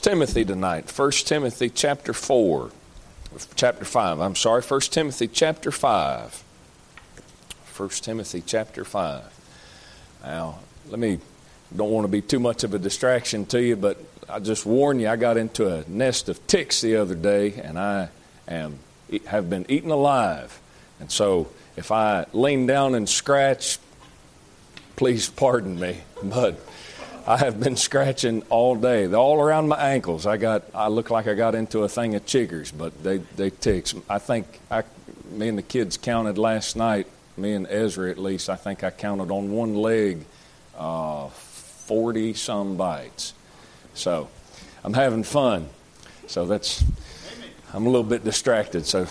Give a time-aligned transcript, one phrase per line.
[0.00, 0.90] Timothy tonight.
[0.90, 2.70] 1 Timothy chapter 4.
[3.54, 4.20] Chapter 5.
[4.20, 6.44] I'm sorry, 1 Timothy chapter 5.
[7.76, 9.24] 1 Timothy chapter 5.
[10.24, 10.58] Now,
[10.88, 11.18] let me,
[11.74, 15.00] don't want to be too much of a distraction to you, but I just warn
[15.00, 18.08] you, I got into a nest of ticks the other day, and I
[18.46, 18.78] am
[19.26, 20.60] have been eaten alive.
[21.00, 23.78] And so, if I lean down and scratch,
[24.96, 25.98] please pardon me.
[26.22, 26.60] But
[27.28, 30.24] I have been scratching all day, all around my ankles.
[30.24, 33.50] I got, I look like I got into a thing of chiggers, but they, they
[33.50, 33.94] ticks.
[34.08, 34.82] I think I,
[35.32, 37.06] me and the kids counted last night.
[37.36, 40.24] Me and Ezra, at least, I think I counted on one leg,
[40.72, 43.34] forty uh, some bites.
[43.92, 44.30] So,
[44.82, 45.68] I'm having fun.
[46.28, 46.82] So that's,
[47.74, 48.86] I'm a little bit distracted.
[48.86, 49.06] So,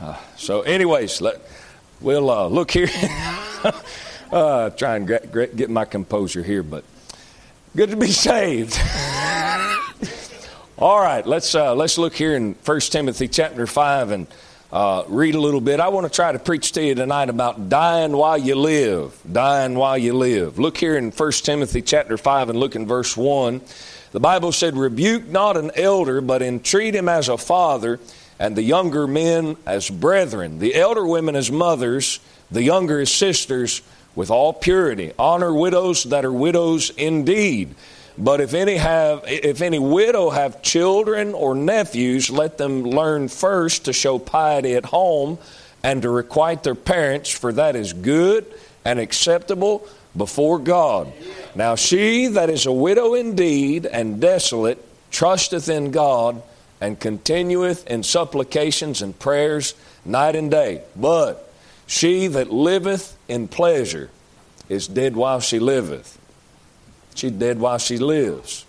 [0.00, 1.42] uh, so anyways, let,
[2.00, 2.88] we'll uh, look here.
[4.32, 6.84] uh, try and get, get my composure here, but.
[7.76, 8.76] Good to be saved.
[10.76, 14.26] All right, let's uh, let's look here in 1 Timothy chapter five and
[14.72, 15.78] uh, read a little bit.
[15.78, 19.16] I want to try to preach to you tonight about dying while you live.
[19.30, 20.58] Dying while you live.
[20.58, 23.60] Look here in 1 Timothy chapter five and look in verse one.
[24.10, 28.00] The Bible said, "Rebuke not an elder, but entreat him as a father,
[28.40, 32.18] and the younger men as brethren, the elder women as mothers,
[32.50, 33.80] the younger as sisters."
[34.14, 35.12] With all purity.
[35.18, 37.74] Honor widows that are widows indeed.
[38.18, 43.86] But if any have if any widow have children or nephews, let them learn first
[43.86, 45.38] to show piety at home
[45.82, 48.46] and to requite their parents, for that is good
[48.84, 51.10] and acceptable before God.
[51.54, 56.42] Now she that is a widow indeed and desolate trusteth in God
[56.80, 60.82] and continueth in supplications and prayers night and day.
[60.96, 61.49] But
[61.90, 64.10] she that liveth in pleasure
[64.68, 66.20] is dead while she liveth.
[67.16, 68.64] She's dead while she lives.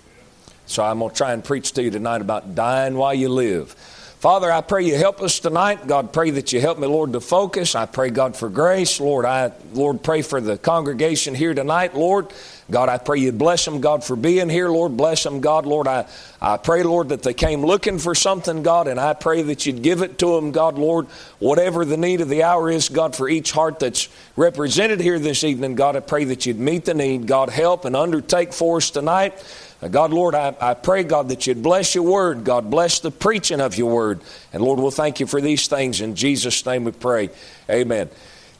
[0.65, 3.73] So I'm going to try and preach to you tonight about dying while you live.
[4.21, 5.85] Father, I pray you help us tonight.
[5.85, 7.75] God, pray that you help me, Lord, to focus.
[7.75, 8.99] I pray, God, for grace.
[8.99, 12.33] Lord, I, Lord, pray for the congregation here tonight, Lord.
[12.71, 14.69] God, I pray you bless them, God, for being here.
[14.69, 15.65] Lord, bless them, God.
[15.65, 16.07] Lord, I,
[16.41, 19.83] I pray, Lord, that they came looking for something, God, and I pray that you'd
[19.83, 21.07] give it to them, God, Lord,
[21.39, 25.43] whatever the need of the hour is, God, for each heart that's represented here this
[25.43, 27.27] evening, God, I pray that you'd meet the need.
[27.27, 29.33] God, help and undertake for us tonight.
[29.81, 32.45] Uh, God, Lord, I, I pray, God, that you'd bless your word.
[32.45, 34.21] God, bless the preaching of your word.
[34.53, 35.99] And Lord, we'll thank you for these things.
[35.99, 37.31] In Jesus' name we pray.
[37.69, 38.09] Amen.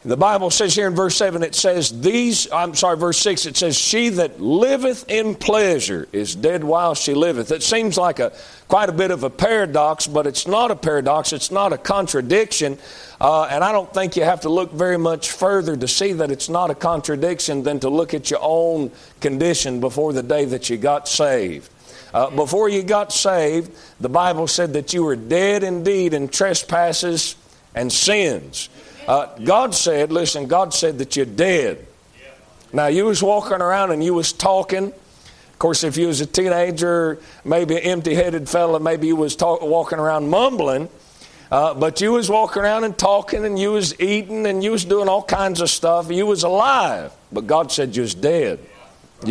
[0.03, 3.56] The Bible says here in verse 7, it says, These, I'm sorry, verse 6, it
[3.56, 7.51] says, She that liveth in pleasure is dead while she liveth.
[7.51, 8.34] It seems like a
[8.67, 12.79] quite a bit of a paradox, but it's not a paradox, it's not a contradiction.
[13.19, 16.31] Uh, and I don't think you have to look very much further to see that
[16.31, 20.67] it's not a contradiction than to look at your own condition before the day that
[20.67, 21.69] you got saved.
[22.11, 27.35] Uh, before you got saved, the Bible said that you were dead indeed in trespasses
[27.75, 28.69] and sins.
[29.07, 31.85] Uh, God said, listen, God said that you're dead.
[32.73, 34.85] Now you was walking around and you was talking.
[34.88, 39.61] Of course, if you was a teenager, maybe an empty-headed fella, maybe you was talk,
[39.61, 40.90] walking around mumbling.
[41.51, 44.85] Uh, but you was walking around and talking, and you was eating, and you was
[44.85, 46.09] doing all kinds of stuff.
[46.09, 48.59] You was alive, but God said you was dead.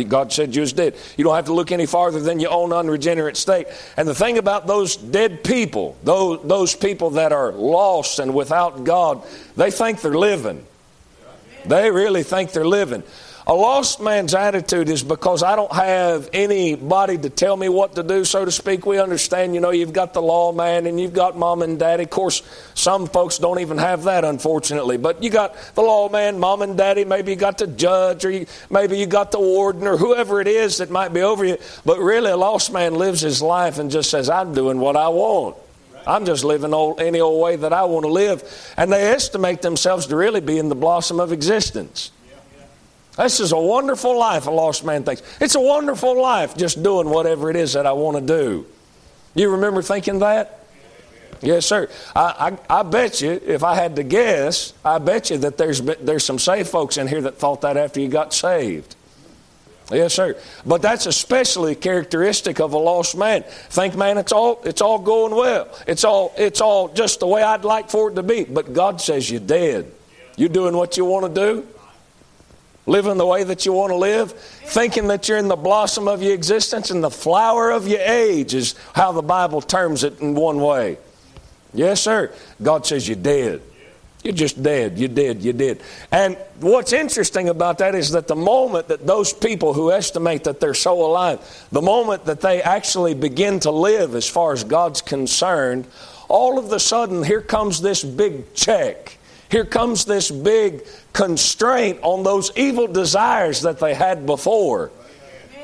[0.07, 0.95] God said you was dead.
[1.17, 3.67] You don't have to look any farther than your own unregenerate state.
[3.97, 8.83] And the thing about those dead people, those, those people that are lost and without
[8.83, 9.23] God,
[9.55, 10.65] they think they're living.
[11.65, 13.03] They really think they're living.
[13.47, 18.03] A lost man's attitude is because I don't have anybody to tell me what to
[18.03, 18.85] do, so to speak.
[18.85, 22.03] We understand, you know, you've got the law man and you've got mom and daddy.
[22.03, 22.43] Of course,
[22.75, 24.97] some folks don't even have that, unfortunately.
[24.97, 27.03] But you got the law man, mom and daddy.
[27.03, 30.47] Maybe you got the judge, or you, maybe you got the warden, or whoever it
[30.47, 31.57] is that might be over you.
[31.83, 35.07] But really, a lost man lives his life and just says, I'm doing what I
[35.09, 35.55] want.
[36.05, 38.43] I'm just living old, any old way that I want to live.
[38.77, 42.11] And they estimate themselves to really be in the blossom of existence.
[43.17, 45.21] This is a wonderful life, a lost man thinks.
[45.41, 48.65] It's a wonderful life just doing whatever it is that I want to do.
[49.35, 50.59] You remember thinking that?
[51.41, 51.89] Yes, sir.
[52.15, 55.81] I, I, I, bet you, if I had to guess, I bet you that there's,
[55.81, 58.95] there's some saved folks in here that thought that after you got saved.
[59.91, 60.37] Yes, sir.
[60.65, 63.43] But that's especially characteristic of a lost man.
[63.43, 65.67] Think, man, it's all it's all going well.
[65.85, 68.45] It's all it's all just the way I'd like for it to be.
[68.45, 69.91] But God says you're dead.
[70.37, 71.67] You're doing what you want to do
[72.85, 76.21] living the way that you want to live, thinking that you're in the blossom of
[76.21, 80.35] your existence and the flower of your age is how the Bible terms it in
[80.35, 80.97] one way.
[81.73, 82.33] Yes, sir.
[82.61, 83.61] God says you're dead.
[84.23, 84.99] You're just dead.
[84.99, 85.41] You're dead.
[85.41, 85.81] You're dead.
[86.11, 90.59] And what's interesting about that is that the moment that those people who estimate that
[90.59, 91.39] they're so alive,
[91.71, 95.87] the moment that they actually begin to live as far as God's concerned,
[96.27, 99.17] all of a sudden here comes this big check.
[99.51, 104.91] Here comes this big constraint on those evil desires that they had before.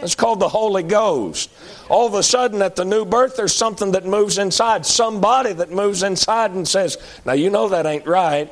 [0.02, 1.50] It's called the Holy Ghost.
[1.90, 5.72] All of a sudden, at the new birth, there's something that moves inside, somebody that
[5.72, 8.52] moves inside and says, Now, you know that ain't right.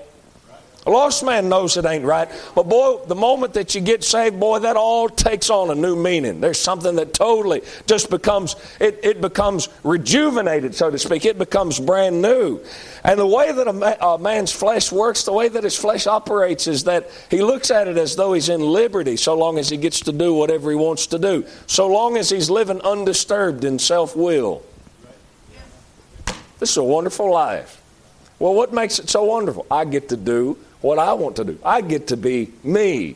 [0.87, 2.29] A lost man knows it ain't right.
[2.53, 5.95] But boy, the moment that you get saved, boy, that all takes on a new
[5.95, 6.41] meaning.
[6.41, 11.25] There's something that totally just becomes, it, it becomes rejuvenated, so to speak.
[11.25, 12.61] It becomes brand new.
[13.03, 16.05] And the way that a, ma- a man's flesh works, the way that his flesh
[16.05, 19.69] operates is that he looks at it as though he's in liberty so long as
[19.69, 23.63] he gets to do whatever he wants to do, so long as he's living undisturbed
[23.63, 24.61] in self will.
[26.59, 27.81] This is a wonderful life.
[28.37, 29.65] Well, what makes it so wonderful?
[29.71, 31.59] I get to do what I want to do.
[31.65, 33.15] I get to be me.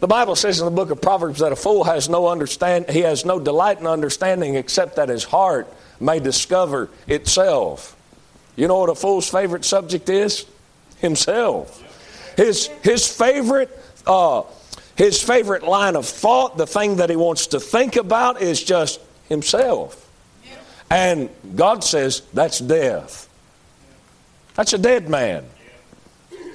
[0.00, 3.00] The Bible says in the book of Proverbs that a fool has no understand he
[3.00, 7.96] has no delight in understanding except that his heart may discover itself.
[8.56, 10.46] You know what a fool's favorite subject is?
[10.98, 12.34] Himself.
[12.36, 13.70] His his favorite
[14.06, 14.42] uh,
[14.96, 19.00] his favorite line of thought, the thing that he wants to think about is just
[19.28, 19.98] himself.
[20.90, 23.28] And God says that's death.
[24.54, 25.44] That's a dead man.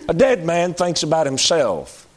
[0.10, 2.08] A dead man thinks about himself.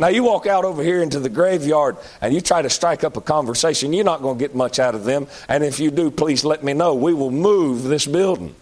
[0.00, 3.18] Now, you walk out over here into the graveyard and you try to strike up
[3.18, 5.26] a conversation, you're not going to get much out of them.
[5.46, 6.94] And if you do, please let me know.
[6.94, 8.54] We will move this building.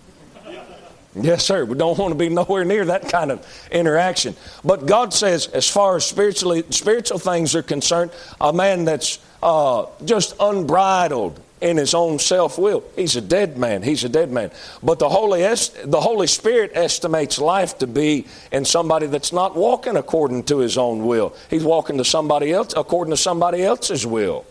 [1.14, 1.64] Yes, sir.
[1.64, 4.36] We don't want to be nowhere near that kind of interaction.
[4.64, 8.10] But God says, as far as spiritually spiritual things are concerned,
[8.40, 12.84] a man that's uh, just unbridled in his own self will.
[12.96, 13.82] He's a dead man.
[13.82, 14.50] He's a dead man.
[14.82, 19.56] But the Holy, est- the Holy Spirit estimates life to be in somebody that's not
[19.56, 21.34] walking according to his own will.
[21.50, 24.44] He's walking to somebody else according to somebody else's will.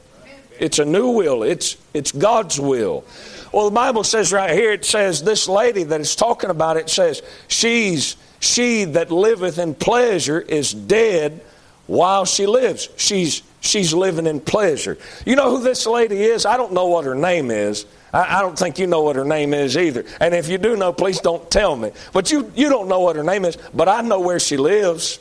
[0.60, 1.44] It's a new will.
[1.44, 3.04] It's it's God's will.
[3.54, 6.90] Well, the Bible says right here, it says this lady that is talking about it
[6.90, 11.42] says she's she that liveth in pleasure is dead
[11.86, 12.90] while she lives.
[12.98, 14.98] She's she's living in pleasure.
[15.26, 16.46] You know who this lady is?
[16.46, 17.86] I don't know what her name is.
[18.14, 20.06] I, I, don't think you know what her name is either.
[20.20, 21.92] And if you do know, please don't tell me.
[22.14, 25.20] But you, you don't know what her name is, but I know where she lives.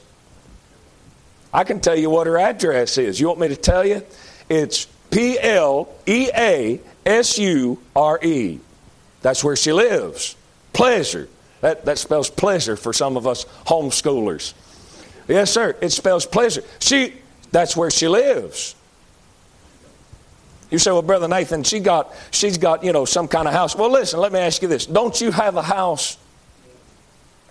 [1.53, 3.19] I can tell you what her address is.
[3.19, 4.03] You want me to tell you?
[4.49, 8.61] It's P L E A S U R E.
[9.23, 10.37] That's where she lives.
[10.73, 11.29] Pleasure.
[11.62, 14.53] That, that spells pleasure for some of us homeschoolers.
[15.27, 15.77] Yes, sir.
[15.81, 16.62] It spells pleasure.
[16.79, 17.15] She,
[17.56, 18.75] that's where she lives.
[20.70, 23.75] You say, well, Brother Nathan, she got, she's got, you know, some kind of house.
[23.75, 24.85] Well, listen, let me ask you this.
[24.85, 26.19] Don't you have a house?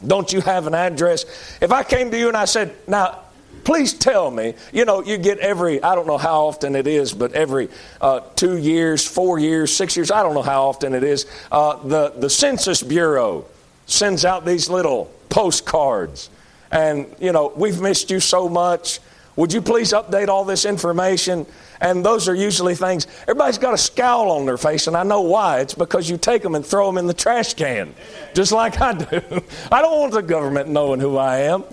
[0.06, 1.26] Don't you have an address?
[1.60, 3.22] If I came to you and I said, now,
[3.64, 7.12] please tell me, you know, you get every, I don't know how often it is,
[7.12, 7.70] but every
[8.00, 11.78] uh, two years, four years, six years, I don't know how often it is, uh,
[11.78, 13.46] the, the Census Bureau
[13.88, 16.30] sends out these little postcards.
[16.72, 19.00] And, you know, we've missed you so much.
[19.36, 21.46] Would you please update all this information?
[21.82, 25.22] And those are usually things, everybody's got a scowl on their face, and I know
[25.22, 25.60] why.
[25.60, 27.94] It's because you take them and throw them in the trash can,
[28.34, 29.22] just like I do.
[29.72, 31.66] I don't want the government knowing who I am.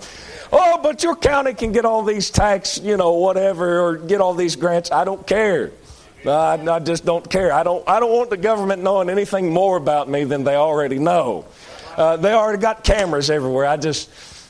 [0.51, 4.33] Oh, but your county can get all these tax, you know, whatever, or get all
[4.33, 4.91] these grants.
[4.91, 5.71] I don't care.
[6.25, 7.51] I, I just don't care.
[7.51, 10.99] I don't, I don't want the government knowing anything more about me than they already
[10.99, 11.45] know.
[11.97, 13.65] Uh, they already got cameras everywhere.
[13.65, 14.09] I just,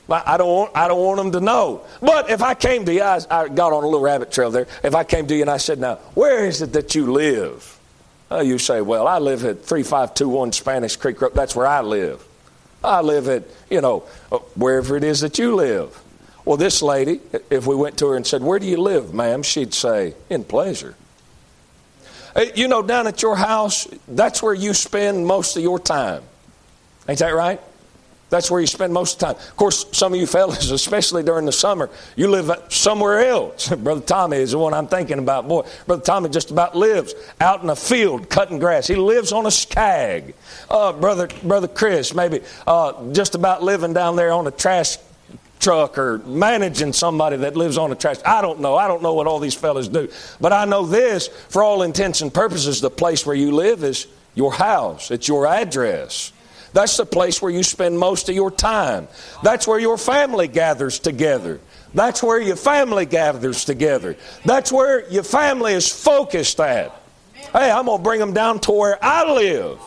[0.09, 1.85] I don't want, I don't want them to know.
[2.01, 4.67] But if I came to you, I, I, got on a little rabbit trail there.
[4.83, 7.79] If I came to you and I said, now, where is it that you live?
[8.29, 11.33] Uh, you say, well, I live at 3521 Spanish Creek Road.
[11.33, 12.25] That's where I live.
[12.83, 16.01] I live at, you know, uh, wherever it is that you live.
[16.43, 19.43] Well, this lady, if we went to her and said, where do you live, ma'am?
[19.43, 20.95] She'd say, in pleasure.
[22.35, 26.23] Uh, you know, down at your house, that's where you spend most of your time.
[27.07, 27.61] Ain't that right?
[28.33, 29.35] That's where you spend most of the time.
[29.35, 33.69] Of course, some of you fellas, especially during the summer, you live somewhere else.
[33.75, 35.47] Brother Tommy is the one I'm thinking about.
[35.47, 38.87] Boy, Brother Tommy just about lives out in a field cutting grass.
[38.87, 40.33] He lives on a Scag.
[40.67, 44.97] Uh, brother, Brother Chris, maybe uh, just about living down there on a trash
[45.59, 48.17] truck or managing somebody that lives on a trash.
[48.25, 48.75] I don't know.
[48.75, 50.09] I don't know what all these fellas do.
[50.41, 54.07] But I know this, for all intents and purposes, the place where you live is
[54.33, 55.11] your house.
[55.11, 56.33] It's your address.
[56.73, 59.07] That's the place where you spend most of your time.
[59.43, 61.59] That's where your family gathers together.
[61.93, 64.17] That's where your family gathers together.
[64.43, 66.91] That's where your family is focused at.
[67.33, 69.79] Hey, I'm going to bring them down to where I live.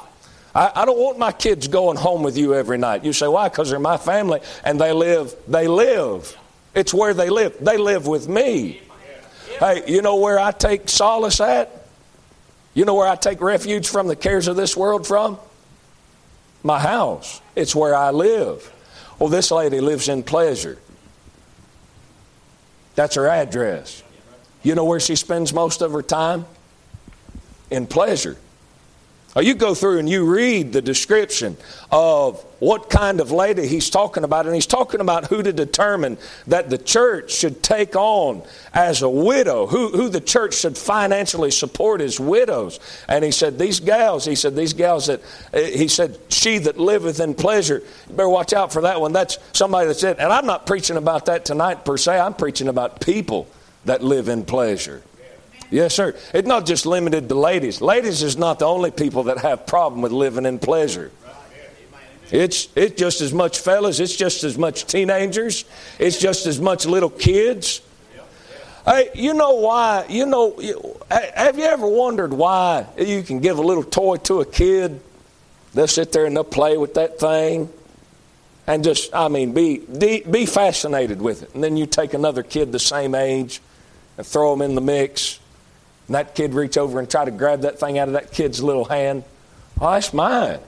[0.54, 3.04] I, I don't want my kids going home with you every night.
[3.04, 3.48] You say, why?
[3.48, 6.36] Because they're my family and they live, they live.
[6.74, 7.56] It's where they live.
[7.60, 8.80] They live with me.
[9.58, 11.88] Hey, you know where I take solace at?
[12.74, 15.38] You know where I take refuge from the cares of this world from?
[16.62, 17.40] My house.
[17.54, 18.72] It's where I live.
[19.18, 20.78] Well, this lady lives in pleasure.
[22.94, 24.02] That's her address.
[24.62, 26.46] You know where she spends most of her time?
[27.70, 28.36] In pleasure.
[29.40, 31.58] You go through and you read the description
[31.92, 36.16] of what kind of lady he's talking about, and he's talking about who to determine
[36.46, 41.50] that the church should take on as a widow, who, who the church should financially
[41.50, 42.80] support as widows.
[43.08, 45.20] And he said, These gals, he said, These gals that,
[45.52, 49.12] eh, he said, she that liveth in pleasure, you better watch out for that one.
[49.12, 52.68] That's somebody that said, and I'm not preaching about that tonight per se, I'm preaching
[52.68, 53.48] about people
[53.84, 55.02] that live in pleasure.
[55.70, 56.14] Yes, sir.
[56.32, 57.80] It's not just limited to ladies.
[57.80, 61.10] Ladies is not the only people that have problem with living in pleasure.
[62.30, 65.64] It's, it's just as much fellas, it's just as much teenagers,
[65.98, 67.82] it's just as much little kids.
[68.84, 70.06] Hey, you know why?
[70.08, 70.56] You know,
[71.10, 75.00] have you ever wondered why you can give a little toy to a kid?
[75.74, 77.68] They'll sit there and they'll play with that thing
[78.66, 81.54] and just, I mean, be, be fascinated with it.
[81.54, 83.60] And then you take another kid the same age
[84.16, 85.38] and throw them in the mix
[86.06, 88.62] and that kid reach over and try to grab that thing out of that kid's
[88.62, 89.24] little hand.
[89.80, 90.60] Oh, that's mine.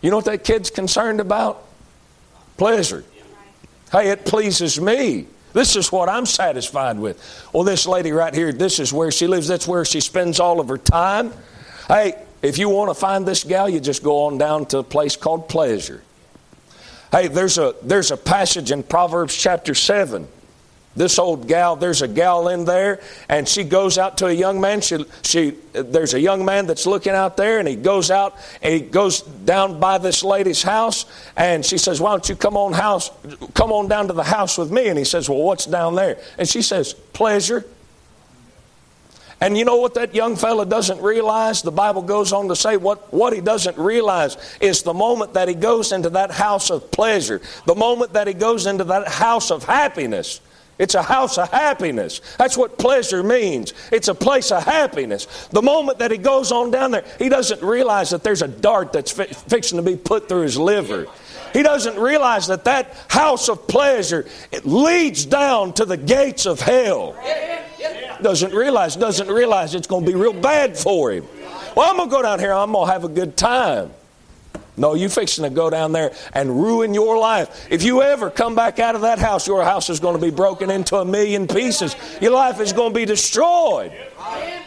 [0.00, 1.64] You know what that kid's concerned about?
[2.56, 3.04] Pleasure.
[3.90, 5.26] Hey, it pleases me.
[5.52, 7.48] This is what I'm satisfied with.
[7.52, 9.48] Well, this lady right here, this is where she lives.
[9.48, 11.32] That's where she spends all of her time.
[11.88, 14.82] Hey, if you want to find this gal, you just go on down to a
[14.82, 16.02] place called pleasure.
[17.10, 20.28] Hey, there's a, there's a passage in Proverbs chapter 7
[20.96, 24.60] this old gal, there's a gal in there, and she goes out to a young
[24.60, 24.80] man.
[24.80, 28.72] She, she, there's a young man that's looking out there, and he goes out and
[28.72, 31.04] he goes down by this lady's house,
[31.36, 33.10] and she says, "Why don't you come on house,
[33.54, 36.18] come on down to the house with me?" And he says, "Well, what's down there?"
[36.38, 37.64] And she says, "Pleasure."
[39.38, 41.60] And you know what that young fella doesn't realize?
[41.60, 45.46] The Bible goes on to say what, what he doesn't realize is the moment that
[45.46, 49.50] he goes into that house of pleasure, the moment that he goes into that house
[49.50, 50.40] of happiness,
[50.78, 52.20] it's a house of happiness.
[52.38, 53.72] That's what pleasure means.
[53.90, 55.48] It's a place of happiness.
[55.50, 58.92] The moment that he goes on down there, he doesn't realize that there's a dart
[58.92, 61.06] that's fi- fixing to be put through his liver.
[61.54, 66.60] He doesn't realize that that house of pleasure it leads down to the gates of
[66.60, 67.16] hell.
[68.20, 71.26] Doesn't realize, doesn't realize it's going to be real bad for him.
[71.74, 72.52] Well, I'm going to go down here.
[72.52, 73.90] I'm going to have a good time.
[74.76, 77.66] No, you fixing to go down there and ruin your life.
[77.70, 80.30] If you ever come back out of that house, your house is going to be
[80.30, 81.96] broken into a million pieces.
[82.20, 83.92] Your life is going to be destroyed.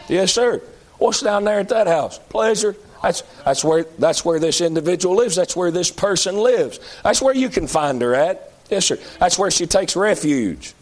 [0.08, 0.60] Yes, sir.
[0.98, 2.18] What's down there at that house?
[2.18, 2.76] Pleasure.
[3.02, 5.36] That's, that's, where, that's where this individual lives.
[5.36, 6.80] That's where this person lives.
[7.04, 8.52] That's where you can find her at.
[8.68, 8.98] Yes, sir.
[9.18, 10.74] That's where she takes refuge.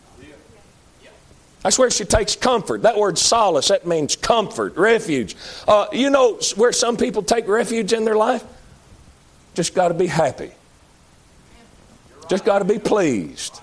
[1.62, 2.82] That's where she takes comfort.
[2.82, 5.37] That word solace, that means comfort, refuge.
[5.66, 8.44] Uh, you know where some people take refuge in their life?
[9.59, 10.53] Just got to be happy.
[12.29, 13.61] Just got to be pleased.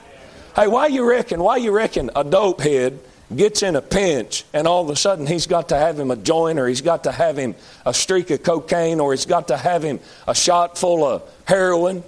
[0.54, 1.42] Hey, why you reckon?
[1.42, 3.00] Why you reckon a dope head
[3.34, 6.18] gets in a pinch and all of a sudden he's got to have him a
[6.18, 9.56] joint or he's got to have him a streak of cocaine or he's got to
[9.56, 12.04] have him a shot full of heroin?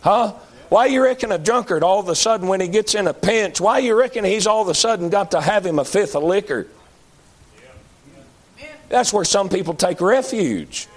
[0.00, 0.32] Huh?
[0.68, 3.60] Why you reckon a drunkard all of a sudden when he gets in a pinch,
[3.60, 6.24] why you reckon he's all of a sudden got to have him a fifth of
[6.24, 6.66] liquor?
[8.88, 10.88] That's where some people take refuge.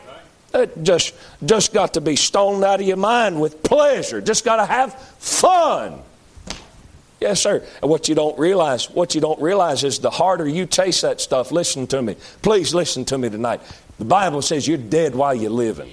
[0.54, 1.13] It just,
[1.46, 4.22] just got to be stoned out of your mind with pleasure.
[4.22, 6.01] Just got to have fun.
[7.20, 7.66] Yes, sir.
[7.82, 11.20] And what you don't realize, what you don't realize is the harder you chase that
[11.20, 12.16] stuff, listen to me.
[12.42, 13.62] Please listen to me tonight.
[13.98, 15.92] The Bible says you're dead while you're living.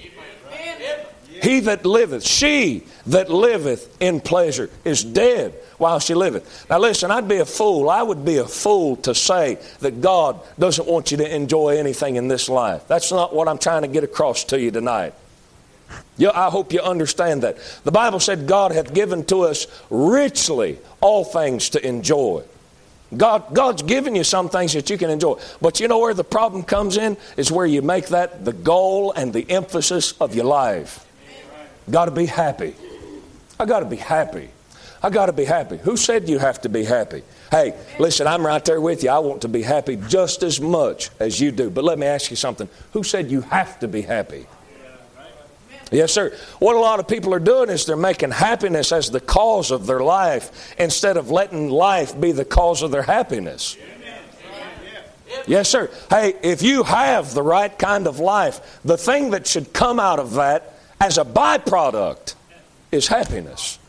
[1.45, 6.67] He that liveth, she that liveth in pleasure is dead while she liveth.
[6.71, 7.87] Now, listen, I'd be a fool.
[7.87, 12.15] I would be a fool to say that God doesn't want you to enjoy anything
[12.15, 12.87] in this life.
[12.87, 15.13] That's not what I'm trying to get across to you tonight.
[16.17, 17.59] You, I hope you understand that.
[17.83, 22.41] The Bible said God hath given to us richly all things to enjoy.
[23.15, 25.39] God, God's given you some things that you can enjoy.
[25.61, 27.17] But you know where the problem comes in?
[27.37, 31.04] Is where you make that the goal and the emphasis of your life.
[31.89, 32.75] Got to be happy.
[33.59, 34.49] I got to be happy.
[35.03, 35.77] I got to be happy.
[35.77, 37.21] Who said you have to be happy?
[37.51, 39.11] Hey, listen, I'm right there with you.
[39.11, 41.69] I want to be happy just as much as you do.
[41.69, 42.67] But let me ask you something.
[42.93, 44.47] Who said you have to be happy?
[45.91, 46.35] Yes, sir.
[46.57, 49.85] What a lot of people are doing is they're making happiness as the cause of
[49.85, 53.77] their life instead of letting life be the cause of their happiness.
[55.45, 55.91] Yes, sir.
[56.09, 60.17] Hey, if you have the right kind of life, the thing that should come out
[60.17, 62.35] of that as a byproduct
[62.91, 63.79] is happiness.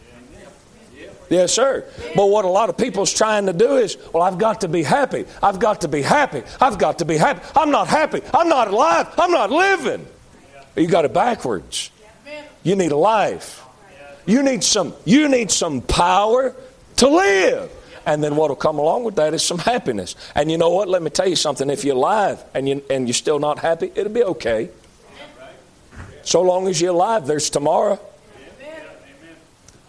[1.28, 1.84] Yes, sir.
[2.14, 4.82] But what a lot of people's trying to do is, well, I've got to be
[4.82, 5.24] happy.
[5.42, 6.42] I've got to be happy.
[6.60, 7.40] I've got to be happy.
[7.56, 8.22] I'm not happy.
[8.32, 9.12] I'm not alive.
[9.18, 10.06] I'm not living.
[10.76, 11.90] You got it backwards.
[12.62, 13.64] You need a life.
[14.26, 16.54] You need some you need some power
[16.96, 17.70] to live.
[18.04, 20.14] And then what will come along with that is some happiness.
[20.34, 20.88] And you know what?
[20.88, 21.68] Let me tell you something.
[21.68, 24.70] If you're alive and, you, and you're still not happy, it'll be okay.
[26.26, 28.00] So long as you're alive, there's tomorrow.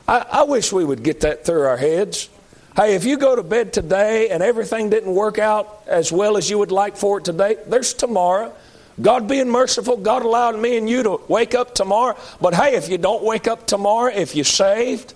[0.07, 2.29] I, I wish we would get that through our heads.
[2.75, 6.47] Hey, if you go to bed today and everything didn't work out as well as
[6.47, 8.53] you would like for it today, there's tomorrow.
[9.01, 12.15] God being merciful, God allowed me and you to wake up tomorrow.
[12.39, 15.15] But hey, if you don't wake up tomorrow, if you're saved,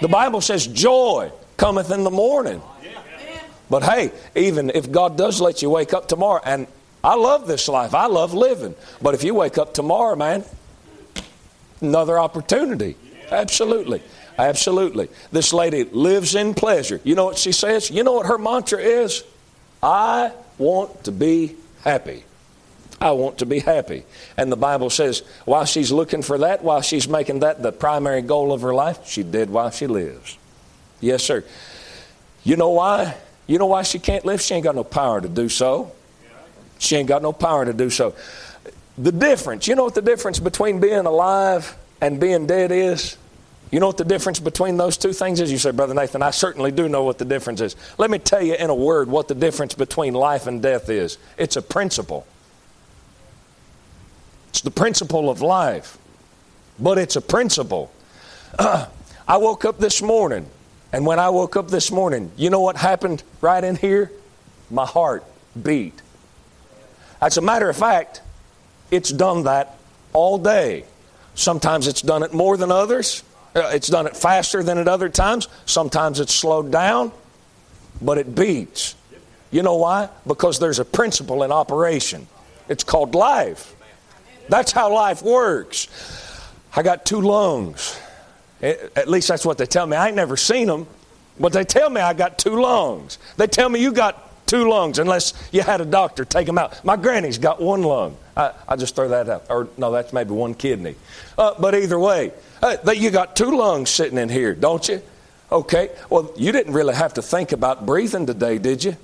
[0.00, 2.60] the Bible says joy cometh in the morning.
[3.70, 6.66] But hey, even if God does let you wake up tomorrow, and
[7.06, 8.74] I love this life, I love living.
[9.00, 10.42] But if you wake up tomorrow, man,
[11.80, 12.96] another opportunity.
[13.30, 14.02] Absolutely.
[14.36, 15.08] Absolutely.
[15.30, 17.00] This lady lives in pleasure.
[17.04, 17.92] You know what she says?
[17.92, 19.22] You know what her mantra is?
[19.80, 22.24] I want to be happy.
[23.00, 24.02] I want to be happy.
[24.36, 28.22] And the Bible says, while she's looking for that, while she's making that the primary
[28.22, 30.38] goal of her life, she did while she lives.
[31.00, 31.44] Yes, sir.
[32.42, 33.14] You know why?
[33.46, 34.40] You know why she can't live?
[34.40, 35.92] She ain't got no power to do so.
[36.78, 38.14] She ain't got no power to do so.
[38.98, 43.16] The difference, you know what the difference between being alive and being dead is?
[43.70, 45.50] You know what the difference between those two things is?
[45.50, 47.76] You say, Brother Nathan, I certainly do know what the difference is.
[47.98, 51.18] Let me tell you in a word what the difference between life and death is
[51.36, 52.26] it's a principle.
[54.48, 55.98] It's the principle of life,
[56.78, 57.92] but it's a principle.
[58.58, 58.86] Uh,
[59.28, 60.48] I woke up this morning,
[60.92, 64.12] and when I woke up this morning, you know what happened right in here?
[64.70, 65.24] My heart
[65.60, 66.00] beat.
[67.20, 68.20] As a matter of fact,
[68.90, 69.76] it's done that
[70.12, 70.84] all day.
[71.34, 73.22] Sometimes it's done it more than others.
[73.54, 75.48] Uh, it's done it faster than at other times.
[75.64, 77.12] Sometimes it's slowed down,
[78.00, 78.94] but it beats.
[79.50, 80.08] You know why?
[80.26, 82.26] Because there's a principle in operation.
[82.68, 83.74] It's called life.
[84.48, 85.88] That's how life works.
[86.74, 87.98] I got two lungs.
[88.62, 89.96] At least that's what they tell me.
[89.96, 90.86] I ain't never seen them,
[91.38, 93.18] but they tell me I got two lungs.
[93.36, 96.84] They tell me you got two lungs unless you had a doctor take them out.
[96.84, 98.16] My granny's got one lung.
[98.36, 99.46] I, I just throw that out.
[99.50, 100.94] Or no, that's maybe one kidney.
[101.36, 102.32] Uh, but either way,
[102.62, 105.02] uh, you got two lungs sitting in here, don't you?
[105.50, 105.90] Okay.
[106.10, 108.96] Well, you didn't really have to think about breathing today, did you?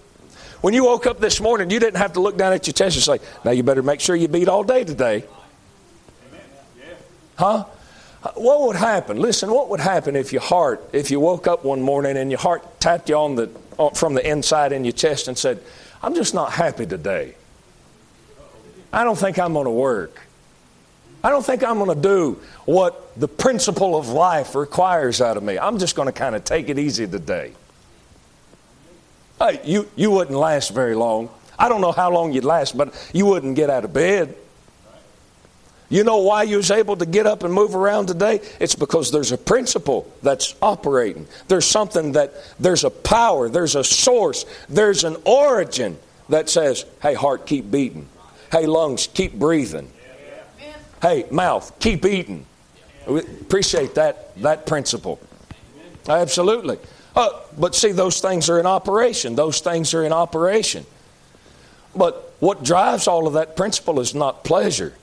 [0.61, 2.97] When you woke up this morning, you didn't have to look down at your chest
[2.97, 5.25] and say, now you better make sure you beat all day today.
[7.37, 7.65] Huh?
[8.35, 9.19] What would happen?
[9.19, 12.39] Listen, what would happen if your heart, if you woke up one morning and your
[12.39, 15.63] heart tapped you on the Uh, from the inside in your chest and said,
[16.03, 17.35] I'm just not happy today.
[18.93, 20.21] I don't think I'm going to work.
[21.25, 25.43] I don't think I'm going to do what the principle of life requires out of
[25.43, 25.59] me.
[25.59, 27.53] I'm just going to kind of take it easy today.
[29.39, 31.31] Hey, you, you wouldn't last very long.
[31.59, 34.35] I don't know how long you'd last, but you wouldn't get out of bed.
[35.93, 38.41] You know why you was able to get up and move around today?
[38.59, 41.27] It's because there's a principle that's operating.
[41.49, 45.99] There's something that there's a power, there's a source, there's an origin
[46.31, 48.09] that says, "Hey heart, keep beating.
[48.51, 49.93] Hey lungs, keep breathing.
[51.03, 52.47] Hey mouth, keep eating."
[53.07, 55.21] We appreciate that that principle.
[56.09, 56.79] Absolutely.
[57.15, 57.29] Uh,
[57.59, 59.35] but see, those things are in operation.
[59.35, 60.87] Those things are in operation.
[61.95, 64.95] But what drives all of that principle is not pleasure.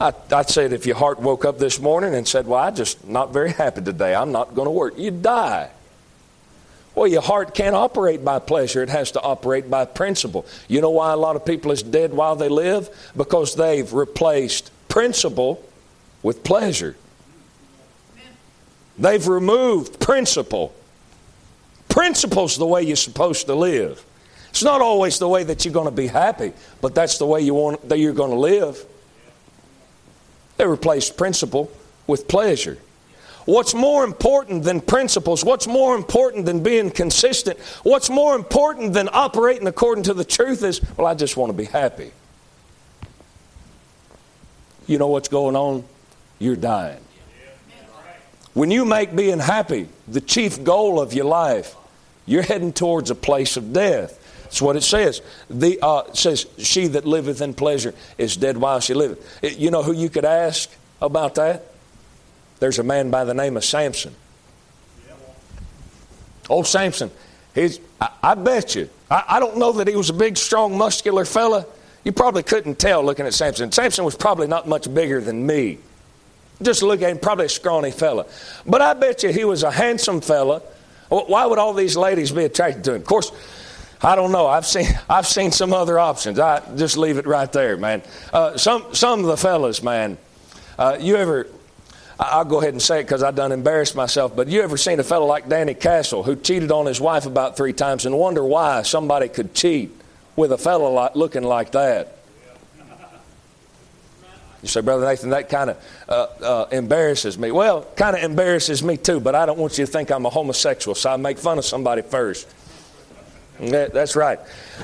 [0.00, 3.06] I, would say if your heart woke up this morning and said, Well, I'm just
[3.06, 5.70] not very happy today, I'm not going to work, you'd die.
[6.94, 10.46] Well, your heart can't operate by pleasure, it has to operate by principle.
[10.68, 12.88] You know why a lot of people is dead while they live?
[13.16, 15.62] Because they've replaced principle
[16.22, 16.96] with pleasure.
[18.98, 20.74] They've removed principle.
[21.88, 24.04] Principle's the way you're supposed to live.
[24.50, 27.40] It's not always the way that you're going to be happy, but that's the way
[27.40, 28.84] you want that you're going to live.
[30.60, 31.72] They replaced principle
[32.06, 32.76] with pleasure.
[33.46, 35.42] What's more important than principles?
[35.42, 37.58] What's more important than being consistent?
[37.82, 41.56] What's more important than operating according to the truth is, well, I just want to
[41.56, 42.12] be happy.
[44.86, 45.82] You know what's going on?
[46.38, 47.00] You're dying.
[48.52, 51.74] When you make being happy the chief goal of your life,
[52.26, 54.19] you're heading towards a place of death.
[54.50, 55.22] That's what it says.
[55.48, 59.70] The uh, says, "She that liveth in pleasure is dead while she liveth." It, you
[59.70, 60.68] know who you could ask
[61.00, 61.66] about that?
[62.58, 64.12] There's a man by the name of Samson.
[66.48, 67.12] Old Samson,
[67.54, 68.90] He's, I, I bet you.
[69.08, 71.64] I, I don't know that he was a big, strong, muscular fella.
[72.02, 73.70] You probably couldn't tell looking at Samson.
[73.70, 75.78] Samson was probably not much bigger than me.
[76.60, 78.26] Just look at him, probably a scrawny fella.
[78.66, 80.60] But I bet you he was a handsome fella.
[81.08, 83.00] Why would all these ladies be attracted to him?
[83.00, 83.30] Of course,
[84.02, 84.46] I don't know.
[84.46, 86.38] I've seen I've seen some other options.
[86.38, 88.02] I just leave it right there, man.
[88.32, 90.18] Uh, some some of the fellas, man.
[90.78, 91.46] Uh, you ever?
[92.18, 94.36] I'll go ahead and say it because I done embarrassed myself.
[94.36, 97.56] But you ever seen a fellow like Danny Castle who cheated on his wife about
[97.56, 99.90] three times and wonder why somebody could cheat
[100.36, 102.18] with a fellow like, looking like that?
[104.62, 107.50] You say, Brother Nathan, that kind of uh, uh, embarrasses me.
[107.50, 110.30] Well, kind of embarrasses me too, but I don't want you to think I'm a
[110.30, 112.46] homosexual, so I make fun of somebody first.
[113.60, 114.38] That, that's right.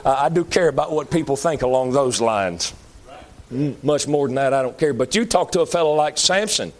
[0.04, 2.74] Uh, I do care about what people think along those lines.
[3.50, 4.92] Mm, much more than that, I don't care.
[4.92, 6.72] But you talk to a fellow like Samson,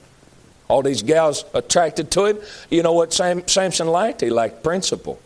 [0.69, 2.39] all these gals attracted to him.
[2.71, 4.21] You know what Sam, Samson liked?
[4.21, 5.19] He liked principle.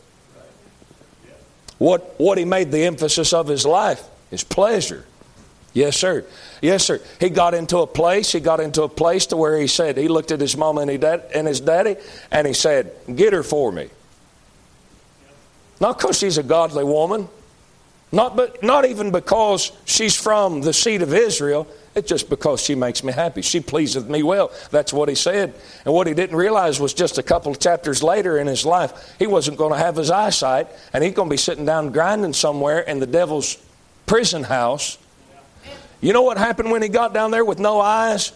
[1.78, 5.06] What, what he made the emphasis of his life is pleasure.
[5.72, 6.26] Yes, sir.
[6.60, 7.00] Yes, sir.
[7.18, 10.08] He got into a place, he got into a place to where he said, he
[10.08, 11.96] looked at his mom and, he dad, and his daddy,
[12.30, 13.88] and he said, Get her for me.
[15.80, 17.28] Not because she's a godly woman,
[18.12, 21.66] not, but, not even because she's from the seed of Israel.
[21.94, 23.42] It's just because she makes me happy.
[23.42, 24.52] She pleaseth me well.
[24.70, 25.54] That's what he said.
[25.84, 29.14] And what he didn't realize was just a couple of chapters later in his life,
[29.18, 32.32] he wasn't going to have his eyesight, and he's going to be sitting down grinding
[32.32, 33.56] somewhere in the devil's
[34.06, 34.98] prison house
[36.00, 38.32] you know what happened when he got down there with no eyes?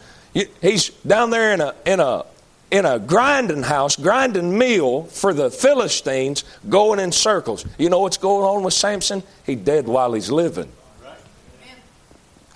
[0.61, 2.27] He's down there in a, in a,
[2.75, 7.65] in a grinding house, grinding meal for the Philistines, going in circles.
[7.79, 9.23] You know what's going on with Samson?
[9.47, 10.73] He's dead while he's living.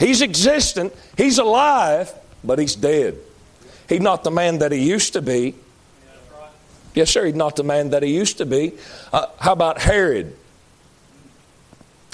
[0.01, 3.17] He's existent, he's alive, but he's dead.
[3.89, 5.55] He's not the man that he used to be.
[6.95, 8.73] Yes, sir, he's not the man that he used to be.
[9.13, 10.37] Uh, how about Herod?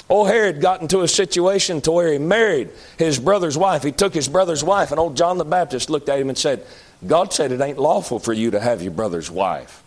[0.07, 3.81] Old Herod got into a situation to where he married his brother's wife.
[3.81, 6.63] He took his brother's wife, and old John the Baptist looked at him and said,
[7.07, 9.83] God said it ain't lawful for you to have your brother's wife.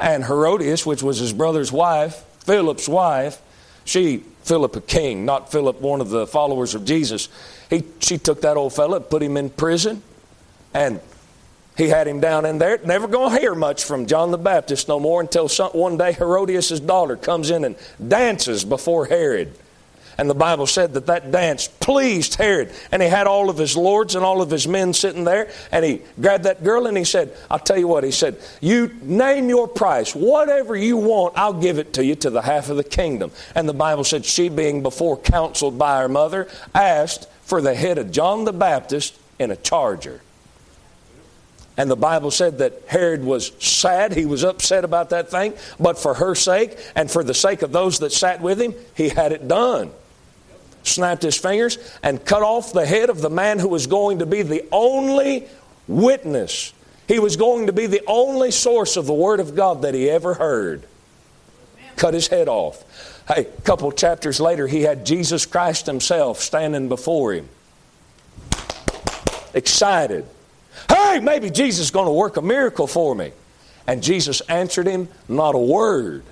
[0.00, 3.40] And Herodias, which was his brother's wife, Philip's wife,
[3.84, 7.28] she, Philip a king, not Philip one of the followers of Jesus,
[7.70, 10.02] he, she took that old fella, put him in prison,
[10.72, 11.00] and
[11.76, 12.78] he had him down in there.
[12.84, 16.12] Never going to hear much from John the Baptist no more until some, one day
[16.12, 19.54] Herodias' daughter comes in and dances before Herod.
[20.18, 22.72] And the Bible said that that dance pleased Herod.
[22.92, 25.50] And he had all of his lords and all of his men sitting there.
[25.72, 28.90] And he grabbed that girl and he said, I'll tell you what, he said, You
[29.02, 30.14] name your price.
[30.14, 33.32] Whatever you want, I'll give it to you to the half of the kingdom.
[33.54, 37.98] And the Bible said, She, being before counseled by her mother, asked for the head
[37.98, 40.20] of John the Baptist in a charger.
[41.76, 44.12] And the Bible said that Herod was sad.
[44.12, 45.54] He was upset about that thing.
[45.80, 49.08] But for her sake and for the sake of those that sat with him, he
[49.08, 49.90] had it done.
[50.84, 54.26] Snapped his fingers and cut off the head of the man who was going to
[54.26, 55.46] be the only
[55.88, 56.72] witness.
[57.08, 60.08] He was going to be the only source of the Word of God that he
[60.08, 60.86] ever heard.
[61.96, 62.84] Cut his head off.
[63.26, 67.48] Hey, a couple chapters later, he had Jesus Christ himself standing before him.
[69.54, 70.26] Excited
[70.88, 73.32] Hey, maybe Jesus is going to work a miracle for me.
[73.86, 76.22] And Jesus answered him, Not a word.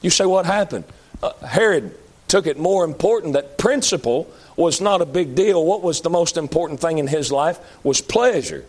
[0.00, 0.84] You say, What happened?
[1.22, 1.96] Uh, Herod
[2.32, 5.62] took it more important that principle was not a big deal.
[5.66, 8.64] What was the most important thing in his life was pleasure.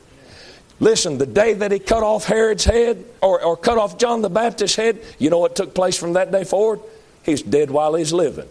[0.81, 4.29] Listen, the day that he cut off Herod's head or, or cut off John the
[4.29, 6.81] Baptist's head, you know what took place from that day forward?
[7.23, 8.49] He's dead while he's living.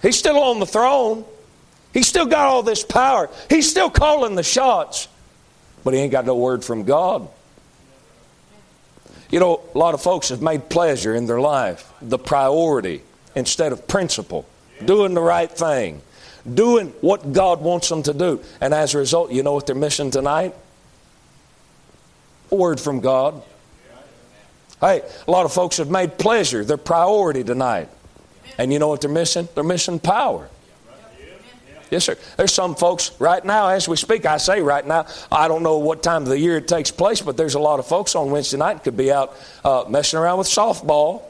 [0.00, 1.26] He's still on the throne.
[1.92, 3.28] He's still got all this power.
[3.50, 5.06] He's still calling the shots,
[5.84, 7.28] but he ain't got no word from God.
[9.28, 13.02] You know, a lot of folks have made pleasure in their life the priority
[13.38, 14.46] instead of principle,
[14.84, 16.02] doing the right thing,
[16.52, 18.42] doing what God wants them to do.
[18.60, 20.54] And as a result, you know what they're missing tonight?
[22.50, 23.42] Word from God.
[24.80, 27.88] Hey, a lot of folks have made pleasure their priority tonight.
[28.58, 29.48] And you know what they're missing?
[29.54, 30.48] They're missing power.
[31.90, 32.16] Yes, sir.
[32.36, 35.78] There's some folks right now, as we speak, I say right now, I don't know
[35.78, 38.30] what time of the year it takes place, but there's a lot of folks on
[38.30, 41.22] Wednesday night could be out uh, messing around with softball,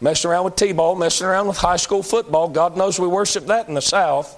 [0.00, 2.48] messing around with T ball, messing around with high school football.
[2.48, 4.36] God knows we worship that in the South.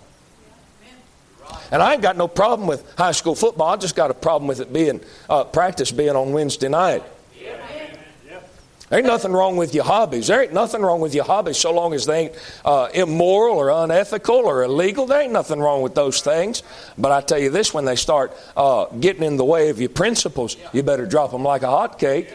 [1.71, 3.69] And I ain't got no problem with high school football.
[3.69, 7.03] I just got a problem with it being uh, practice being on Wednesday night.
[8.93, 10.27] There ain't nothing wrong with your hobbies.
[10.27, 13.71] There ain't nothing wrong with your hobbies so long as they ain't uh, immoral or
[13.71, 15.07] unethical or illegal.
[15.07, 16.63] There ain't nothing wrong with those things.
[16.99, 19.89] But I tell you this when they start uh, getting in the way of your
[19.89, 22.29] principles, you better drop them like a hot cake.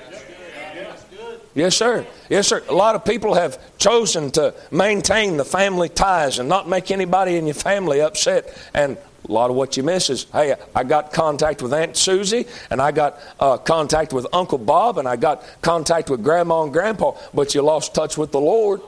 [1.58, 2.06] Yes, sir.
[2.30, 2.62] Yes, sir.
[2.70, 7.36] A lot of people have chosen to maintain the family ties and not make anybody
[7.36, 8.56] in your family upset.
[8.76, 8.96] And
[9.28, 12.80] a lot of what you miss is, hey, I got contact with Aunt Susie, and
[12.80, 17.14] I got uh, contact with Uncle Bob, and I got contact with Grandma and Grandpa,
[17.34, 18.80] but you lost touch with the Lord.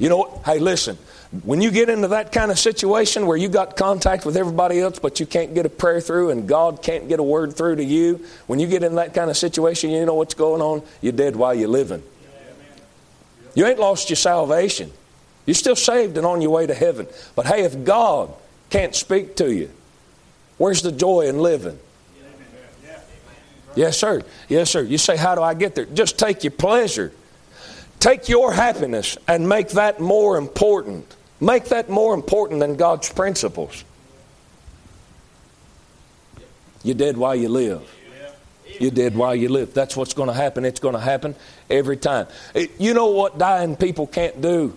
[0.00, 0.42] You know, what?
[0.44, 0.98] hey, listen,
[1.42, 4.98] when you get into that kind of situation where you got contact with everybody else,
[4.98, 7.84] but you can't get a prayer through and God can't get a word through to
[7.84, 10.82] you, when you get in that kind of situation, you know what's going on?
[11.00, 12.02] You're dead while you're living.
[13.54, 14.92] You ain't lost your salvation.
[15.46, 17.06] You're still saved and on your way to heaven.
[17.34, 18.32] But hey, if God
[18.70, 19.70] can't speak to you,
[20.58, 21.78] where's the joy in living?
[23.74, 24.22] Yes, sir.
[24.48, 24.82] Yes, sir.
[24.82, 25.84] You say, How do I get there?
[25.84, 27.12] Just take your pleasure.
[27.98, 31.16] Take your happiness and make that more important.
[31.40, 33.84] Make that more important than God's principles.
[36.82, 37.82] You're dead while you live.
[38.80, 39.72] You're dead while you live.
[39.74, 40.64] That's what's going to happen.
[40.64, 41.34] It's going to happen
[41.70, 42.26] every time.
[42.54, 44.76] Eh, you know what dying people can't do?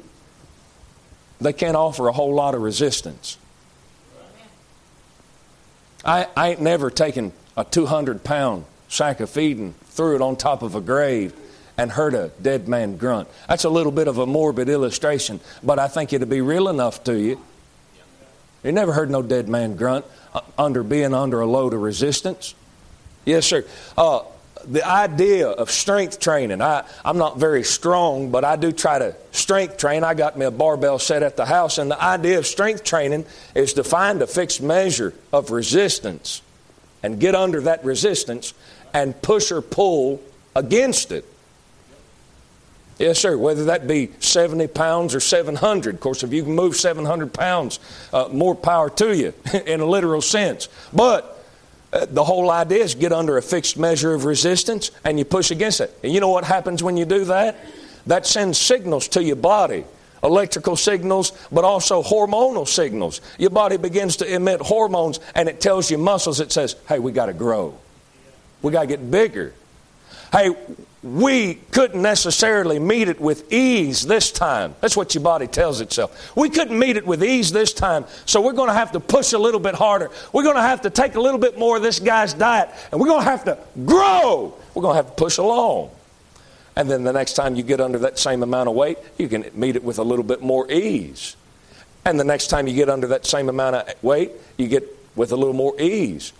[1.39, 3.37] They can't offer a whole lot of resistance.
[6.05, 10.61] I, I ain't never taken a 200 pound sack of feeding, threw it on top
[10.61, 11.33] of a grave,
[11.77, 13.27] and heard a dead man grunt.
[13.47, 17.03] That's a little bit of a morbid illustration, but I think it'll be real enough
[17.05, 17.39] to you.
[18.63, 22.55] You never heard no dead man grunt uh, under being under a load of resistance.
[23.25, 23.65] Yes, sir.
[23.97, 24.21] Uh,
[24.65, 26.61] the idea of strength training.
[26.61, 30.03] I, I'm not very strong, but I do try to strength train.
[30.03, 33.25] I got me a barbell set at the house, and the idea of strength training
[33.55, 36.41] is to find a fixed measure of resistance
[37.03, 38.53] and get under that resistance
[38.93, 40.21] and push or pull
[40.55, 41.23] against it.
[42.99, 43.37] Yes, sir.
[43.37, 45.95] Whether that be 70 pounds or 700.
[45.95, 47.79] Of course, if you can move 700 pounds,
[48.11, 49.33] uh, more power to you
[49.65, 50.67] in a literal sense.
[50.93, 51.45] But
[51.93, 55.51] uh, the whole idea is get under a fixed measure of resistance and you push
[55.51, 55.97] against it.
[56.03, 57.57] And you know what happens when you do that?
[58.07, 59.85] That sends signals to your body
[60.23, 63.21] electrical signals, but also hormonal signals.
[63.37, 67.11] Your body begins to emit hormones and it tells your muscles, it says, hey, we
[67.11, 67.77] got to grow.
[68.61, 69.53] We got to get bigger.
[70.31, 70.55] Hey,
[71.03, 74.75] we couldn't necessarily meet it with ease this time.
[74.81, 76.35] That's what your body tells itself.
[76.35, 79.33] We couldn't meet it with ease this time, so we're going to have to push
[79.33, 80.09] a little bit harder.
[80.33, 82.99] We're going to have to take a little bit more of this guy's diet, and
[82.99, 84.53] we're going to have to grow.
[84.73, 85.91] We're going to have to push along.
[86.75, 89.45] And then the next time you get under that same amount of weight, you can
[89.53, 91.35] meet it with a little bit more ease.
[92.05, 94.83] And the next time you get under that same amount of weight, you get
[95.15, 96.33] with a little more ease.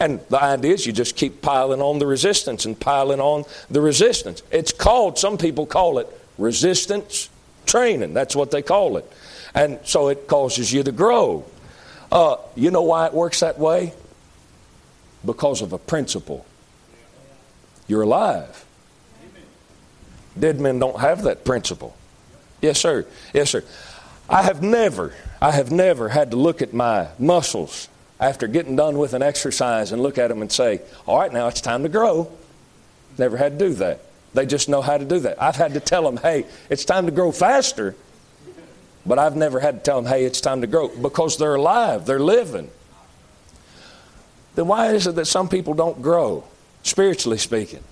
[0.00, 3.82] And the idea is you just keep piling on the resistance and piling on the
[3.82, 4.42] resistance.
[4.50, 6.08] It's called, some people call it
[6.38, 7.28] resistance
[7.66, 8.14] training.
[8.14, 9.12] That's what they call it.
[9.54, 11.44] And so it causes you to grow.
[12.10, 13.92] Uh, you know why it works that way?
[15.24, 16.46] Because of a principle.
[17.86, 18.64] You're alive.
[20.38, 21.94] Dead men don't have that principle.
[22.62, 23.06] Yes, sir.
[23.34, 23.64] Yes, sir.
[24.30, 27.88] I have never, I have never had to look at my muscles
[28.20, 31.48] after getting done with an exercise and look at them and say, All right, now
[31.48, 32.30] it's time to grow.
[33.18, 34.02] Never had to do that.
[34.34, 35.42] They just know how to do that.
[35.42, 37.96] I've had to tell them, Hey, it's time to grow faster.
[39.06, 42.04] But I've never had to tell them, Hey, it's time to grow because they're alive,
[42.04, 42.70] they're living.
[44.54, 46.44] Then why is it that some people don't grow,
[46.82, 47.82] spiritually speaking?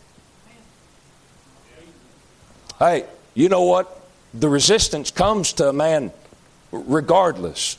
[2.78, 3.94] Hey, you know what?
[4.34, 6.12] The resistance comes to a man
[6.70, 7.78] regardless.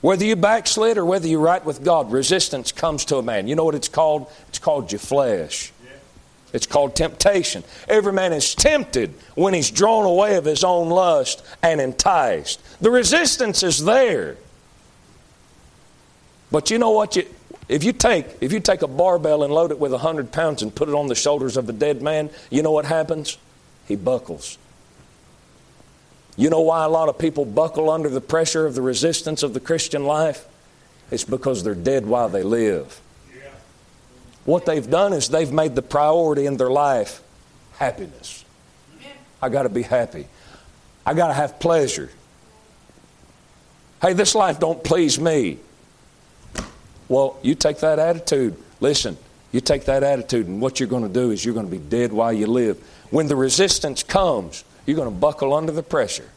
[0.00, 3.48] Whether you backslid or whether you're right with God, resistance comes to a man.
[3.48, 4.30] You know what it's called?
[4.48, 5.72] It's called your flesh.
[6.52, 7.64] It's called temptation.
[7.88, 12.60] Every man is tempted when he's drawn away of his own lust and enticed.
[12.80, 14.36] The resistance is there.
[16.50, 17.16] But you know what?
[17.16, 17.26] You,
[17.68, 20.74] if you take if you take a barbell and load it with hundred pounds and
[20.74, 23.38] put it on the shoulders of a dead man, you know what happens?
[23.86, 24.56] He buckles.
[26.36, 29.54] You know why a lot of people buckle under the pressure of the resistance of
[29.54, 30.46] the Christian life?
[31.10, 33.00] It's because they're dead while they live.
[34.44, 37.22] What they've done is they've made the priority in their life
[37.78, 38.44] happiness.
[39.42, 40.26] I got to be happy.
[41.04, 42.10] I got to have pleasure.
[44.02, 45.58] Hey, this life don't please me.
[47.08, 48.56] Well, you take that attitude.
[48.80, 49.16] Listen,
[49.52, 51.78] you take that attitude, and what you're going to do is you're going to be
[51.78, 52.78] dead while you live.
[53.10, 56.28] When the resistance comes, you're going to buckle under the pressure.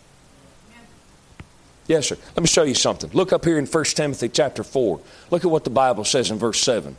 [1.87, 2.17] Yes, sir.
[2.35, 3.09] Let me show you something.
[3.13, 4.99] Look up here in 1 Timothy chapter 4.
[5.31, 6.95] Look at what the Bible says in verse 7.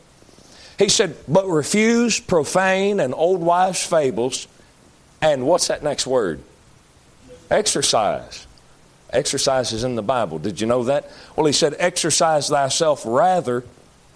[0.77, 4.47] He said, but refuse profane and old wives' fables.
[5.21, 6.41] And what's that next word?
[7.49, 8.47] Exercise.
[9.11, 10.39] Exercise is in the Bible.
[10.39, 11.09] Did you know that?
[11.35, 13.63] Well, he said, exercise thyself rather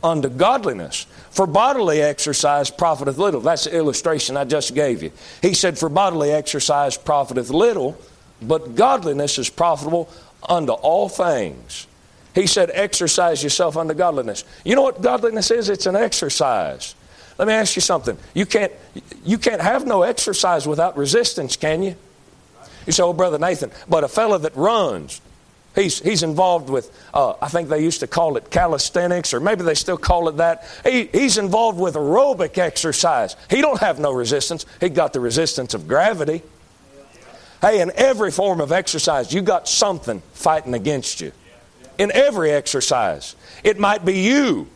[0.03, 1.07] unto godliness.
[1.31, 3.41] For bodily exercise profiteth little.
[3.41, 5.11] That's the illustration I just gave you.
[5.41, 7.97] He said, For bodily exercise profiteth little,
[8.41, 10.09] but godliness is profitable
[10.47, 11.87] unto all things.
[12.33, 14.43] He said, Exercise yourself unto godliness.
[14.63, 15.69] You know what godliness is?
[15.69, 16.95] It's an exercise.
[17.37, 18.17] Let me ask you something.
[18.33, 18.71] You can't,
[19.25, 21.95] you can't have no exercise without resistance, can you?
[22.85, 25.21] You say, Oh, Brother Nathan, but a fellow that runs,
[25.75, 29.63] He's, he's involved with, uh, I think they used to call it calisthenics, or maybe
[29.63, 30.65] they still call it that.
[30.85, 33.35] He, he's involved with aerobic exercise.
[33.49, 34.65] He don't have no resistance.
[34.79, 36.41] He got the resistance of gravity.
[37.61, 41.33] Hey, in every form of exercise, you got something fighting against you.
[41.97, 43.35] In every exercise.
[43.63, 44.67] It might be you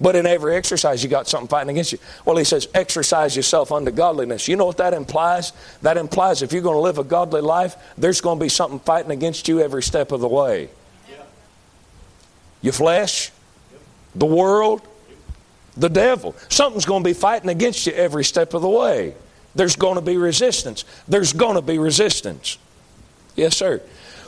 [0.00, 1.98] but in every exercise, you got something fighting against you.
[2.24, 4.46] Well, he says, exercise yourself unto godliness.
[4.46, 5.52] You know what that implies?
[5.82, 8.78] That implies if you're going to live a godly life, there's going to be something
[8.80, 10.68] fighting against you every step of the way.
[12.60, 13.30] Your flesh,
[14.14, 14.82] the world,
[15.76, 16.34] the devil.
[16.48, 19.14] Something's going to be fighting against you every step of the way.
[19.54, 20.84] There's going to be resistance.
[21.08, 22.58] There's going to be resistance.
[23.34, 23.80] Yes, sir.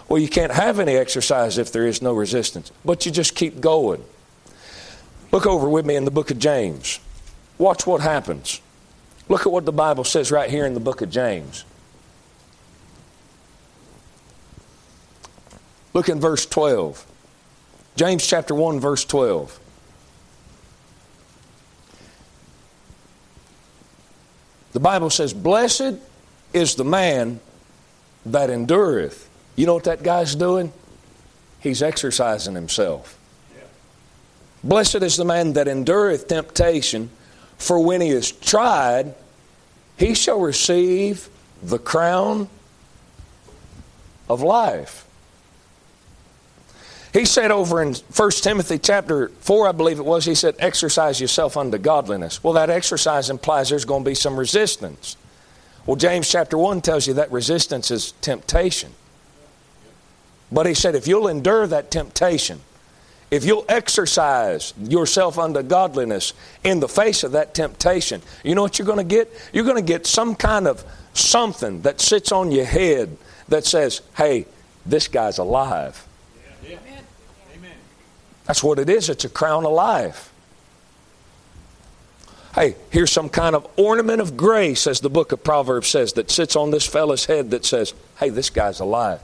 [0.09, 3.61] Well, you can't have any exercise if there is no resistance, but you just keep
[3.61, 4.03] going.
[5.31, 7.01] Look over with me in the book of James.
[7.59, 8.61] Watch what happens.
[9.29, 11.65] Look at what the Bible says right here in the book of James.
[15.93, 17.07] Look in verse 12.
[17.97, 19.59] James chapter 1, verse 12.
[24.73, 25.95] The Bible says, Blessed
[26.53, 27.41] is the man
[28.25, 29.29] that endureth.
[29.57, 30.73] You know what that guy's doing?
[31.61, 33.18] He's exercising himself.
[34.65, 37.11] Blessed is the man that endureth temptation,
[37.57, 39.15] for when he is tried,
[39.97, 41.29] he shall receive
[41.63, 42.49] the crown
[44.29, 45.05] of life.
[47.13, 51.21] He said over in 1 Timothy chapter 4, I believe it was, he said, exercise
[51.21, 52.45] yourself unto godliness.
[52.45, 55.17] Well, that exercise implies there's going to be some resistance.
[55.87, 58.93] Well, James chapter 1 tells you that resistance is temptation.
[60.53, 62.61] But he said, if you'll endure that temptation,
[63.31, 66.33] if you'll exercise yourself unto godliness
[66.65, 69.31] in the face of that temptation, you know what you're going to get?
[69.53, 73.17] You're going to get some kind of something that sits on your head
[73.49, 74.47] that says, hey,
[74.87, 76.07] this guy's alive.
[76.65, 77.05] Amen.
[78.47, 79.11] That's what it is.
[79.11, 80.33] It's a crown of life.
[82.55, 86.31] Hey, here's some kind of ornament of grace, as the book of Proverbs says, that
[86.31, 89.21] sits on this fellow's head that says, hey, this guy's alive.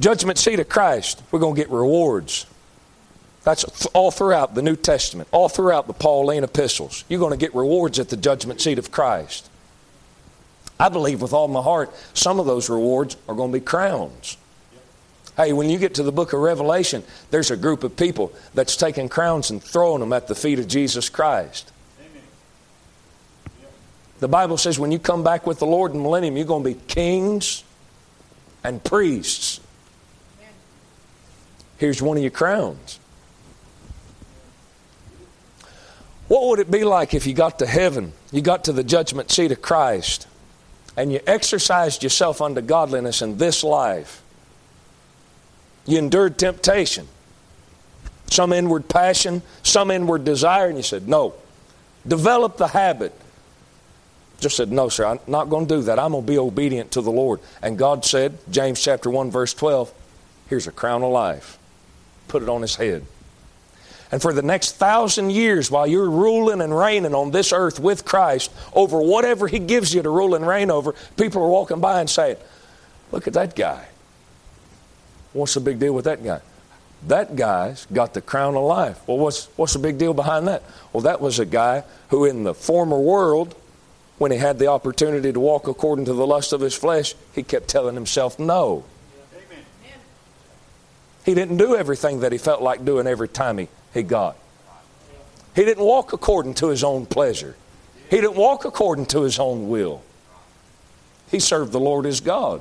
[0.00, 2.46] Judgment seat of Christ, we're going to get rewards.
[3.44, 7.04] That's all throughout the New Testament, all throughout the Pauline epistles.
[7.08, 9.48] You're going to get rewards at the judgment seat of Christ.
[10.80, 14.36] I believe with all my heart, some of those rewards are going to be crowns.
[15.36, 18.76] Hey, when you get to the book of Revelation, there's a group of people that's
[18.76, 21.70] taking crowns and throwing them at the feet of Jesus Christ.
[24.20, 26.62] The Bible says when you come back with the Lord in the millennium, you're going
[26.62, 27.64] to be kings
[28.62, 29.60] and priests.
[31.78, 32.98] Here's one of your crowns.
[36.28, 39.30] What would it be like if you got to heaven, you got to the judgment
[39.30, 40.26] seat of Christ,
[40.96, 44.22] and you exercised yourself unto godliness in this life?
[45.86, 47.08] You endured temptation,
[48.30, 51.34] some inward passion, some inward desire, and you said, No.
[52.06, 53.18] Develop the habit.
[54.40, 55.98] Just said, No, sir, I'm not going to do that.
[55.98, 57.40] I'm going to be obedient to the Lord.
[57.62, 59.92] And God said, James chapter 1, verse 12,
[60.48, 61.58] here's a crown of life
[62.28, 63.04] put it on his head.
[64.12, 68.04] And for the next thousand years, while you're ruling and reigning on this earth with
[68.04, 72.00] Christ over whatever He gives you to rule and reign over, people are walking by
[72.00, 72.36] and saying,
[73.10, 73.86] Look at that guy.
[75.32, 76.40] What's the big deal with that guy?
[77.08, 79.00] That guy's got the crown of life.
[79.06, 80.62] Well, what's, what's the big deal behind that?
[80.92, 83.54] Well, that was a guy who, in the former world,
[84.18, 87.42] when he had the opportunity to walk according to the lust of his flesh, he
[87.42, 88.84] kept telling himself no.
[91.24, 94.36] He didn't do everything that he felt like doing every time he, he got.
[95.54, 97.56] He didn't walk according to his own pleasure.
[98.10, 100.02] He didn't walk according to his own will.
[101.30, 102.60] He served the Lord as God.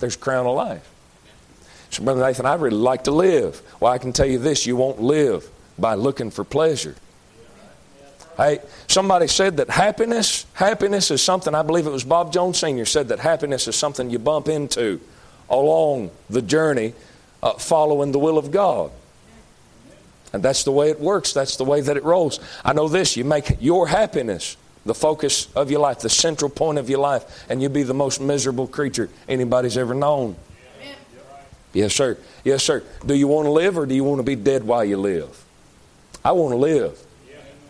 [0.00, 0.88] There's crown of life.
[1.90, 3.62] So, Brother Nathan, I really like to live.
[3.80, 6.94] Well, I can tell you this you won't live by looking for pleasure.
[8.36, 12.84] Hey, somebody said that happiness, happiness is something, I believe it was Bob Jones Sr.
[12.84, 15.00] said that happiness is something you bump into
[15.50, 16.94] along the journey
[17.42, 18.90] uh, following the will of God.
[20.32, 21.32] And that's the way it works.
[21.32, 22.40] That's the way that it rolls.
[22.64, 26.78] I know this you make your happiness the focus of your life, the central point
[26.78, 30.34] of your life, and you'll be the most miserable creature anybody's ever known.
[31.74, 32.16] Yes, sir.
[32.44, 32.82] Yes, sir.
[33.04, 35.44] Do you want to live or do you want to be dead while you live?
[36.24, 36.98] I want to live.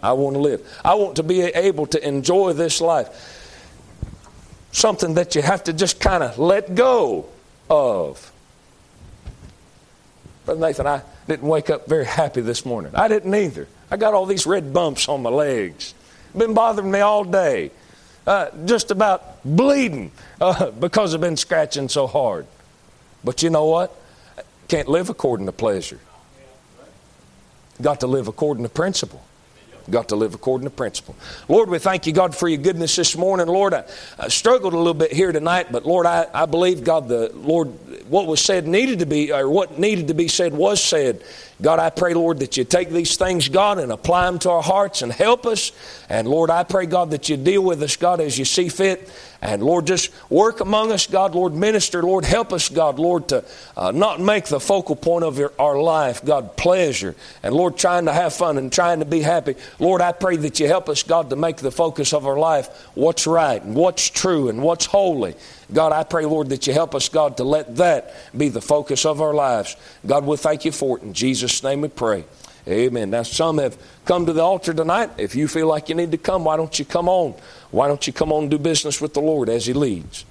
[0.01, 0.81] I want to live.
[0.85, 3.09] I want to be able to enjoy this life.
[4.71, 7.27] Something that you have to just kind of let go
[7.71, 8.33] of.
[10.45, 12.95] Brother Nathan, I didn't wake up very happy this morning.
[12.95, 13.69] I didn't either.
[13.91, 15.95] I got all these red bumps on my legs.
[16.37, 17.71] Been bothering me all day.
[18.27, 22.47] Uh, just about bleeding uh, because I've been scratching so hard.
[23.25, 23.95] But you know what?
[24.69, 25.99] Can't live according to pleasure.
[27.81, 29.23] Got to live according to principle.
[29.91, 31.17] Got to live according to principle.
[31.49, 33.47] Lord, we thank you, God, for your goodness this morning.
[33.47, 33.85] Lord, I,
[34.19, 37.69] I struggled a little bit here tonight, but Lord, I, I believe, God, the Lord,
[38.11, 41.25] what was said needed to be, or what needed to be said was said.
[41.61, 44.63] God, I pray, Lord, that you take these things, God, and apply them to our
[44.63, 45.73] hearts and help us.
[46.09, 49.11] And Lord, I pray, God, that you deal with us, God, as you see fit.
[49.43, 51.35] And Lord, just work among us, God.
[51.35, 52.03] Lord, minister.
[52.03, 53.01] Lord, help us, God.
[53.01, 53.45] Lord, to
[53.77, 57.17] uh, not make the focal point of your, our life, God, pleasure.
[57.43, 59.57] And Lord, trying to have fun and trying to be happy.
[59.81, 62.69] Lord, I pray that you help us, God, to make the focus of our life
[62.95, 65.35] what's right and what's true and what's holy.
[65.73, 69.05] God, I pray, Lord, that you help us, God, to let that be the focus
[69.05, 69.77] of our lives.
[70.07, 71.03] God, we thank you for it.
[71.03, 72.25] In Jesus' name we pray.
[72.67, 73.11] Amen.
[73.11, 75.11] Now, some have come to the altar tonight.
[75.17, 77.35] If you feel like you need to come, why don't you come on?
[77.71, 80.25] Why don't you come on and do business with the Lord as He leads?